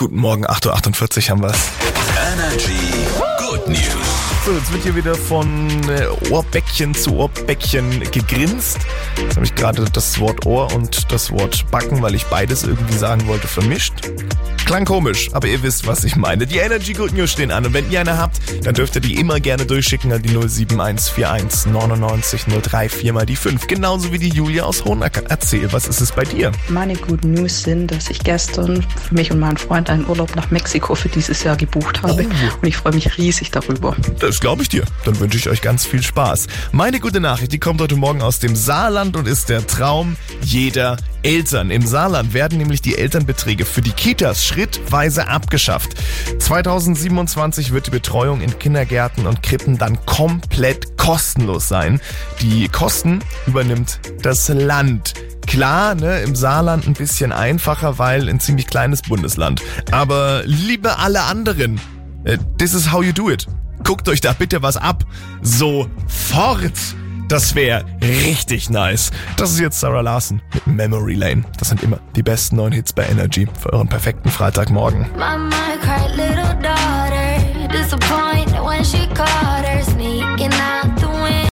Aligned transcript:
Guten 0.00 0.16
Morgen, 0.16 0.46
8.48 0.46 1.24
Uhr 1.24 1.28
haben 1.28 1.42
wir's. 1.42 1.68
Energy 2.32 3.04
Good 3.36 3.68
News. 3.68 3.84
So, 4.46 4.52
jetzt 4.52 4.72
wird 4.72 4.82
hier 4.82 4.96
wieder 4.96 5.14
von 5.14 5.68
äh, 5.90 6.06
Ohrbäckchen 6.30 6.94
zu 6.94 7.16
Ohrbäckchen 7.16 8.10
gegrinst. 8.10 8.78
Jetzt 9.18 9.36
habe 9.36 9.44
ich 9.44 9.54
gerade 9.54 9.84
das 9.92 10.18
Wort 10.18 10.46
Ohr 10.46 10.72
und 10.72 11.12
das 11.12 11.30
Wort 11.30 11.70
Backen, 11.70 12.00
weil 12.00 12.14
ich 12.14 12.24
beides 12.24 12.62
irgendwie 12.62 12.96
sagen 12.96 13.26
wollte, 13.26 13.46
vermischt. 13.46 13.92
Klang 14.70 14.84
komisch, 14.84 15.30
aber 15.32 15.48
ihr 15.48 15.64
wisst, 15.64 15.88
was 15.88 16.04
ich 16.04 16.14
meine. 16.14 16.46
Die 16.46 16.58
Energy 16.58 16.92
Good 16.92 17.12
News 17.12 17.32
stehen 17.32 17.50
an 17.50 17.66
und 17.66 17.74
wenn 17.74 17.90
ihr 17.90 17.98
eine 17.98 18.18
habt, 18.18 18.36
dann 18.64 18.72
dürft 18.72 18.94
ihr 18.94 19.00
die 19.00 19.14
immer 19.16 19.40
gerne 19.40 19.66
durchschicken 19.66 20.12
an 20.12 20.22
die 20.22 20.28
07141 20.28 21.72
99 21.72 22.42
034 22.42 23.12
mal 23.12 23.26
die 23.26 23.34
5. 23.34 23.66
Genauso 23.66 24.12
wie 24.12 24.20
die 24.20 24.28
Julia 24.28 24.62
aus 24.62 24.84
Hohenacker. 24.84 25.22
Erzähl, 25.28 25.72
was 25.72 25.88
ist 25.88 26.00
es 26.00 26.12
bei 26.12 26.22
dir? 26.22 26.52
Meine 26.68 26.94
Good 26.94 27.24
News 27.24 27.64
sind, 27.64 27.90
dass 27.90 28.10
ich 28.10 28.20
gestern 28.20 28.86
für 29.08 29.12
mich 29.12 29.32
und 29.32 29.40
meinen 29.40 29.56
Freund 29.56 29.90
einen 29.90 30.06
Urlaub 30.06 30.36
nach 30.36 30.52
Mexiko 30.52 30.94
für 30.94 31.08
dieses 31.08 31.42
Jahr 31.42 31.56
gebucht 31.56 32.04
habe. 32.04 32.22
Und 32.62 32.68
ich 32.68 32.76
freue 32.76 32.94
mich 32.94 33.18
riesig 33.18 33.50
darüber. 33.50 33.96
Das 34.20 34.38
glaube 34.38 34.62
ich 34.62 34.68
dir. 34.68 34.84
Dann 35.04 35.18
wünsche 35.18 35.36
ich 35.36 35.48
euch 35.48 35.62
ganz 35.62 35.84
viel 35.84 36.04
Spaß. 36.04 36.46
Meine 36.70 37.00
gute 37.00 37.18
Nachricht, 37.18 37.50
die 37.50 37.58
kommt 37.58 37.80
heute 37.80 37.96
Morgen 37.96 38.22
aus 38.22 38.38
dem 38.38 38.54
Saarland 38.54 39.16
und 39.16 39.26
ist 39.26 39.48
der 39.48 39.66
Traum 39.66 40.16
jeder 40.42 40.96
Eltern. 41.22 41.70
Im 41.70 41.86
Saarland 41.86 42.34
werden 42.34 42.58
nämlich 42.58 42.82
die 42.82 42.96
Elternbeträge 42.96 43.64
für 43.64 43.80
die 43.80 43.92
Kitas 43.92 44.44
schrittweise 44.44 45.28
abgeschafft. 45.28 45.94
2027 46.38 47.72
wird 47.72 47.86
die 47.88 47.90
Betreuung 47.90 48.40
in 48.40 48.58
Kindergärten 48.58 49.26
und 49.26 49.42
Krippen 49.42 49.78
dann 49.78 50.04
komplett 50.06 50.96
kostenlos 50.96 51.68
sein. 51.68 52.00
Die 52.40 52.68
Kosten 52.68 53.20
übernimmt 53.46 54.00
das 54.22 54.48
Land. 54.48 55.14
Klar, 55.46 55.94
ne, 55.94 56.20
im 56.20 56.36
Saarland 56.36 56.86
ein 56.86 56.94
bisschen 56.94 57.32
einfacher, 57.32 57.98
weil 57.98 58.28
ein 58.28 58.40
ziemlich 58.40 58.66
kleines 58.66 59.02
Bundesland. 59.02 59.62
Aber 59.90 60.42
liebe 60.44 60.98
alle 60.98 61.22
anderen, 61.22 61.80
äh, 62.24 62.38
this 62.58 62.74
is 62.74 62.92
how 62.92 63.02
you 63.02 63.12
do 63.12 63.30
it. 63.30 63.46
Guckt 63.82 64.08
euch 64.08 64.20
da 64.20 64.32
bitte 64.32 64.62
was 64.62 64.76
ab. 64.76 65.04
Sofort. 65.42 66.72
Das 67.30 67.54
wäre 67.54 67.84
richtig 68.02 68.70
nice. 68.70 69.12
Das 69.36 69.52
ist 69.52 69.60
jetzt 69.60 69.78
Sarah 69.78 70.00
Larson 70.00 70.42
mit 70.52 70.66
Memory 70.66 71.14
Lane. 71.14 71.44
Das 71.60 71.68
sind 71.68 71.80
immer 71.80 72.00
die 72.16 72.24
besten 72.24 72.56
neuen 72.56 72.72
Hits 72.72 72.92
bei 72.92 73.06
Energy 73.06 73.46
für 73.56 73.72
euren 73.72 73.86
perfekten 73.86 74.30
Freitagmorgen. 74.30 75.06
Mama 75.16 75.48